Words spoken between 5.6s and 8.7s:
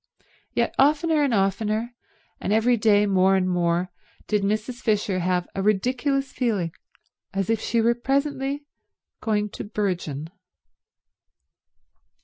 ridiculous feeling as if she were presently